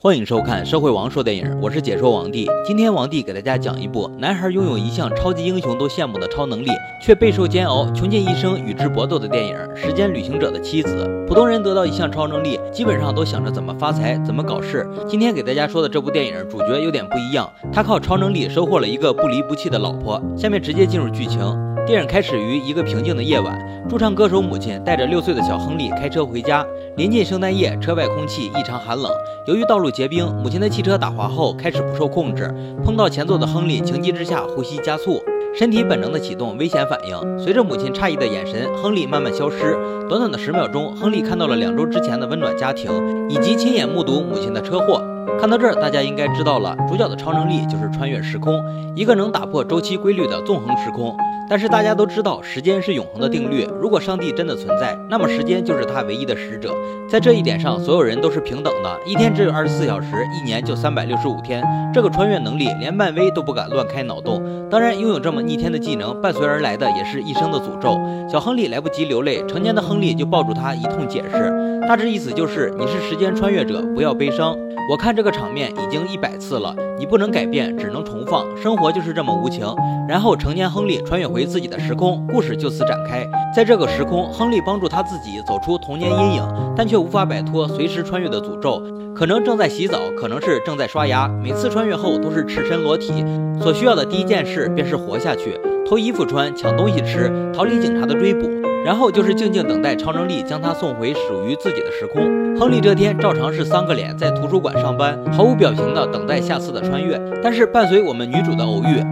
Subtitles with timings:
[0.00, 2.48] 欢迎收看《社会王说电影》，我是解说王帝。
[2.64, 6.68] 今天王帝给大家讲一部男孩拥有一项超级英雄都羡慕的超能力，
[7.02, 11.04] 却备受煎熬，穷尽一生与之搏斗的电影《时间旅行者的妻子》。
[11.26, 14.88] 普通人得到一项超能力，基本上都想着怎么发财，怎么搞事。
[15.08, 20.22] 今天给大家说的这部电影主角有点不一样，他靠超能力收获了一个不离不弃的老婆。
[20.36, 21.40] 下面直接进入剧情。
[21.88, 26.62] 电影开始于一个平静的夜晚，驻唱歌手母亲带着六岁的小亨利开车回家。
[26.98, 29.10] 临近圣诞夜，车外空气异常寒冷。
[29.46, 35.22] 由于道路结冰，母亲的汽车打滑后开始不受控制，碰到前座的亨利，情急之下呼吸加速，
[35.54, 37.38] 身体本能的启动危险反应。
[37.38, 39.74] 随着母亲诧异的眼神，亨利慢慢消失。
[40.10, 42.90] 短短的十秒钟，亨利看到了两周之前的温暖家庭，
[43.30, 45.02] 以及亲眼目睹母亲的车祸。
[45.38, 48.60] 看到这儿，大家应该知道了，主角的超能力就是穿越时空，
[48.96, 51.16] 一个能打破周期规律的纵横时空。
[51.48, 53.66] 但是大家都知道，时间是永恒的定律。
[53.80, 56.74] 如果上帝真的存在，那么时间就是他唯一的使者。
[57.08, 58.98] 在这一点上，所有人都是平等的。
[59.06, 60.08] 一天只有二十四小时，
[60.38, 61.64] 一年就三百六十五天。
[61.94, 64.42] 这个穿越能力，连漫威都不敢乱开脑洞。
[64.68, 67.98] 当然，拥有这么逆天的技能，伴随而来的也是一生的诅咒。
[68.30, 74.54] 小亨利来不及流泪，成年的亨利就抱住他一通解释，大致意思就是你是时间穿越者，不要悲伤。
[74.90, 78.46] 我看这个场面已经一百次了，你不能改变，只能重放。
[78.56, 79.66] 生活就是这么无情。
[80.08, 83.26] 然后，成年亨利穿越回自己的时空，故事就此展开。
[83.52, 88.80] 在这个时空，亨利帮助他自己走出童年阴影，但却无法摆脱随时穿越的诅咒。
[89.12, 91.26] 可能正在洗澡，可能是正在刷牙。
[91.26, 93.12] 每次穿越后都是赤身裸体，
[93.60, 98.48] 所需要的第一件事便是活下去，偷衣服穿，抢东西吃，逃离警察的追捕。
[98.84, 102.56] 然后就是静静等待超能力将他送回属于自己的时空。
[102.58, 107.20] 亨利这天照常是三个脸在图书馆上班，毫无表情的等待下次的穿越。
[107.42, 109.02] 但是伴随我们女主的偶遇，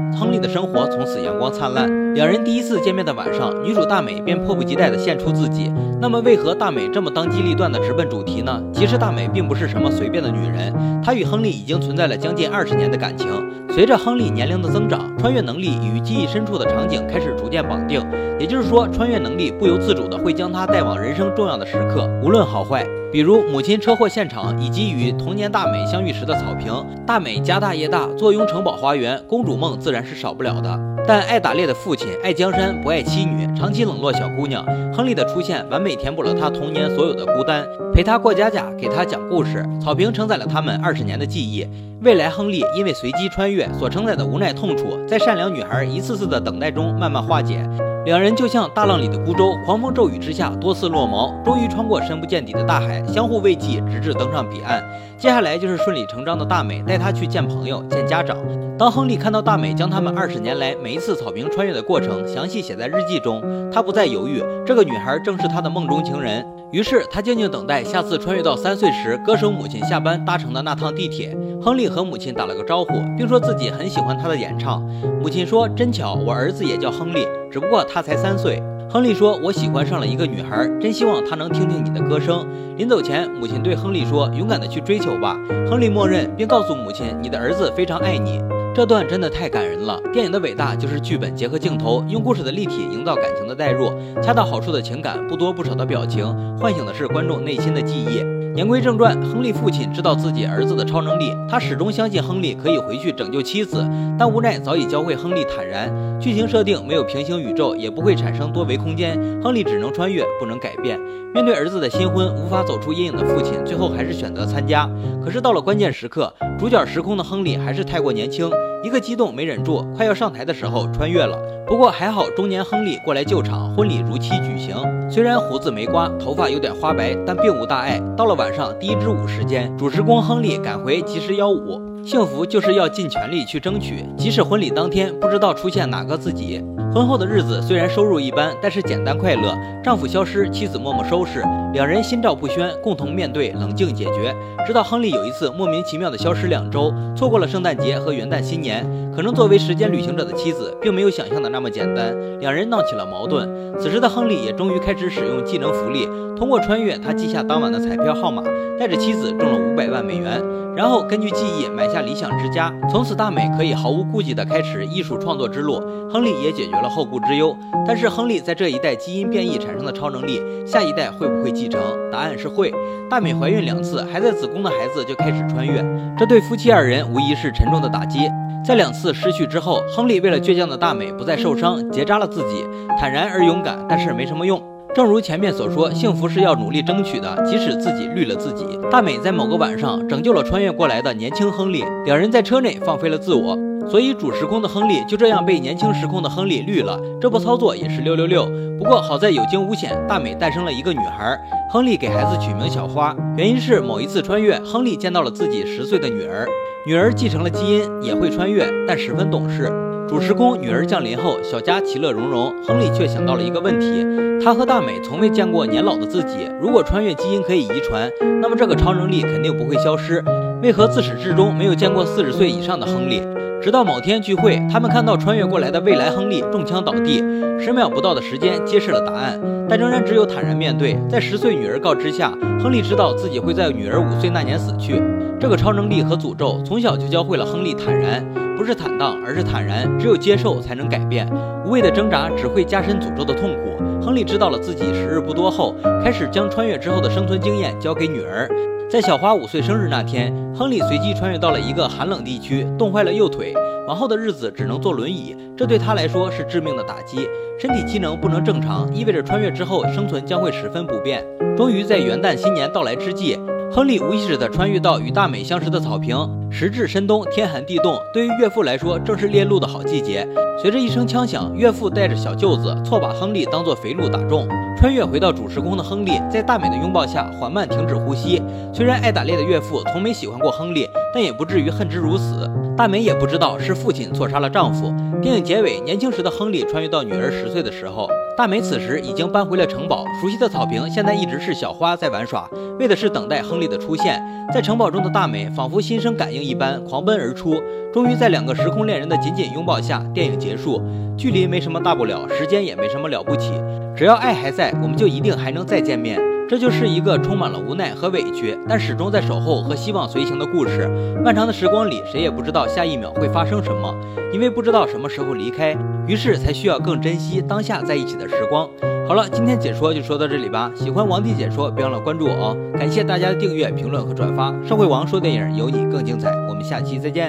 [0.56, 2.14] 生活从此阳光灿烂。
[2.14, 5.70] 两人第一次见面的晚上，女主大美便迫不及待地献出自己。
[6.00, 8.58] 那么为何大美这么当机立断地直奔主题呢？
[8.72, 10.72] 其实大美并不是什么随便的女人，
[11.04, 13.28] 她与亨利已经存在了将近二十年的感情。
[13.68, 18.02] 随着亨利年龄的增长，穿越能力与记忆深处的场景开始逐渐绑定，
[18.40, 22.82] 也就是说，穿越能力不由自主地会将他带往人生重要的时刻，无论好坏。
[23.16, 26.70] 比如母亲车祸现场，以及与童年大美相遇时的草坪。
[27.06, 30.78] 大美家大业大，坐拥城堡花园，公主梦自然是少不了的。
[31.08, 34.62] 但爱打猎的父亲爱江山不爱妻女，长期冷落小姑娘。
[34.92, 39.64] 亨利的出现完美填补了他童年所有的孤单，陪他过家家，给他讲故事。
[39.82, 41.66] 草坪承载了他们二十年的记忆。
[42.02, 47.66] 未来亨利因为随机穿越所承载的无奈痛楚，在善良女孩一次次的等待中慢慢化解。
[48.04, 54.84] 两人就像大浪里的孤舟，狂风骤雨之下多次落锚，终于穿过深不见底的大海，相互慰藉，直至登上彼岸。
[55.16, 58.36] 接下来就是顺理成章的大美带他去见朋友、见家长。
[58.78, 63.42] 当亨利看到大美将他们二十年来每一次草坪穿越的过程详细写在日记中，
[63.72, 66.46] 他不再犹豫，这个女孩正是他的梦中情人。
[66.72, 71.36] 于是他静静等待下次穿越到三岁时，歌手母亲下班搭乘的那趟地铁。
[71.62, 74.82] 亨利和母亲打了个招呼，并说自己很喜欢他的演唱。
[75.20, 82.46] 母亲说：“真巧，我儿子也叫亨利，只不过他才三岁。”亨利说：“我喜欢上了一个女孩，真希望她能听听你的歌声。”
[82.76, 85.36] 临走前，母亲对亨利说：“勇敢的去追求吧。”
[85.68, 88.40] 亨利默认，并告诉母亲：“你的儿子非常爱你。”
[88.76, 89.98] 这段真的太感人了。
[90.12, 93.90] 电影的伟大就是剧本结合镜头，用故事的立体营造感情的代入，
[94.22, 96.26] 恰到好处的情感，不多不少的表情，
[96.58, 98.18] 唤醒的是观众内心的记忆。
[98.54, 103.82] 言归正传，亨利父亲知道自己儿子的超能力，他始终相信亨利可以回去拯救妻子，
[104.18, 105.90] 但无奈早已教会亨利坦然。
[106.18, 110.98] 剧情设定没有平行宇宙，也不会产生多维空间，亨利只能穿越，不能改变。
[111.34, 114.88] 面对儿子的新婚，无法走出阴影的父亲，最后还是选择参加。
[115.22, 118.50] 可是到了关键时刻，主角时空的亨利还是太过年轻。
[118.82, 121.38] 一个激动没忍住，快要上台的时候穿越了。
[121.66, 124.76] 不过还好，中年亨利过来救场，婚礼如期举行。
[125.10, 128.00] 虽然胡子没刮，头发有点花白，但并无大碍。
[128.16, 131.85] 到了晚上第一支舞时间，主持工亨利赶回及时邀舞。
[132.06, 136.64] 幸福就是要尽全力去争取，即使婚礼当天不知道出现哪个自己。
[136.94, 139.52] 婚后的日子虽然收入一般，但是简单快乐。
[139.82, 141.42] 丈夫消失，妻子默默收拾，
[141.72, 144.32] 两人心照不宣，共同面对，冷静解决。
[144.64, 148.86] 直到亨利有一次莫名其妙的消失两周，错过了圣诞节和元旦新年。
[149.12, 153.48] 可能作为时间旅行者的妻子，并没有想象的那么简单，两人闹起了矛盾。
[153.80, 156.06] 此时的亨利也终于开始使用技能福利，
[156.36, 158.44] 通过穿越，他记下当晚的彩票号码，
[158.78, 160.40] 带着妻子中了五百万美元，
[160.76, 162.70] 然后根据记忆买下理想之家。
[162.90, 165.80] 从此，大美可以毫无顾忌地开始艺术创作之路，
[166.12, 167.56] 亨利也解决了后顾之忧。
[167.86, 171.80] 但是，亨利在这一代基因变异产生的超能力，下一代会不会继承？
[172.12, 172.70] 答案是会。
[173.08, 175.82] 大美怀孕两次，还在子宫的孩子就开始穿越，
[176.18, 178.28] 这对夫妻二人无疑是沉重的打击。
[178.62, 182.66] 在两次失去之后，亨利为了倔强的大美不再受伤，结扎了自己，
[182.98, 184.60] 坦然而勇敢，但是没什么用。
[184.96, 188.64] 正如前面所说，幸福是要努力争取的，即使自己绿了自己。
[188.90, 193.54] 大美在某个晚上拯救了穿越过来的年轻亨利，两人在车内放飞了自我，
[193.90, 196.98] 所以主时空的亨利就这样被年轻时空的亨利绿了。
[197.20, 198.48] 这波操作也是六六六。
[198.78, 201.38] 不过好在有惊无险，大美诞生了一个女孩，
[201.70, 206.48] 亨利给孩子取名小花，原因是某一次穿越，亨利见到了自己十岁的女儿，
[206.86, 209.70] 女儿继承了基因，也会穿越，但十分懂事。
[210.08, 212.54] 主时空女儿降临后，小家其乐融融。
[212.62, 214.06] 亨利却想到了一个问题：
[214.42, 216.48] 他和大美从未见过年老的自己。
[216.60, 218.08] 如果穿越基因可以遗传，
[218.40, 220.22] 那么这个超能力肯定不会消失。
[220.62, 223.20] 为何自始至终没有见过四十岁以上的亨利？
[223.60, 227.18] 直到某天聚会，他们看到穿越过来的未来亨利中枪倒地，
[227.58, 230.96] 十秒不到的时间揭示了答案，但仍然只有坦然面对。
[231.08, 232.32] 在十岁女儿告知下，
[232.62, 235.02] 亨利知道自己会在女儿五岁那年死去。
[235.40, 238.24] 这个超能力和诅咒从小就教会了亨利坦然。
[238.56, 239.86] 不是坦荡，而是坦然。
[239.98, 241.30] 只有接受，才能改变。
[241.64, 244.04] 无谓的挣扎只会加深诅咒的痛苦。
[244.04, 248.48] 亨利知道了自己时日不多后，开始将穿越之后的生存经验交给女儿。
[248.88, 253.52] 在小花五岁生日那天，亨利随机穿越到了一个寒冷地区，冻坏了右腿，
[253.88, 255.36] 往后的日子只能坐轮椅。
[255.56, 257.28] 这对他来说是致命的打击，
[257.58, 261.24] 身体机能不能正常，意味着穿越之后生存将会十分不便。
[261.56, 263.38] 终于在元旦新年到来之际。
[263.72, 266.16] 亨利无意识地穿越到与大美相识的草坪。
[266.48, 270.26] 时至深冬，天寒地冻，对于岳父来说，正是猎鹿的好季节。
[270.62, 274.48] 随着一声枪响，岳父带着小舅子错把亨利当作肥鹿打中。
[274.78, 278.40] 穿越回到主时空的亨利，在大美的拥抱下缓慢停止呼吸。
[278.72, 282.48] 虽然爱打猎的岳父从没喜欢过亨利，但也不至于恨之如此。
[282.76, 284.94] 大美也不知道是父亲错杀了丈夫。
[285.20, 292.48] 电影结尾，年轻时的亨利穿越到女儿十岁的时候，大美此时已经搬回了城堡，熟悉的草坪现在一直是小花在玩耍，
[292.78, 294.22] 为的是等待亨利的出现。
[294.52, 297.60] 在城堡中的大美仿佛心生感应一般，狂奔而出。
[297.92, 300.80] 终于在两个时空恋人的紧紧拥抱下，电影结束。
[301.16, 303.52] 距离没什么大不了，时间也没什么了不起，
[303.96, 306.20] 只要爱还在，我们就一定还能再见面。
[306.48, 310.88] 这就是一个充满了无奈和委屈，但始终在守候和希望随行的故事。
[311.24, 313.92] 漫长的时光里，谁也不知道下一秒会发生什么，
[314.32, 315.76] 因为不知道什么时候离开，
[316.06, 318.68] 于是才需要更珍惜当下在一起的时光。
[319.06, 320.68] 好了，今天解说就说到这里吧。
[320.74, 322.56] 喜欢王帝解说，别忘了关注我哦。
[322.76, 324.52] 感谢大家的订阅、评论和转发。
[324.66, 326.28] 社会王说电影，有你更精彩。
[326.48, 327.24] 我们下期再见。